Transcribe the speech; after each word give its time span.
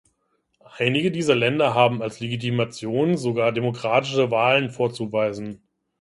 Einige 0.79 1.11
dieser 1.11 1.35
Länder 1.35 1.75
haben 1.75 2.01
als 2.01 2.19
Legitimation 2.21 3.17
sogar 3.17 3.51
demokratische 3.51 4.31
Wahlen 4.31 4.71
vorzuweisen. 4.71 5.61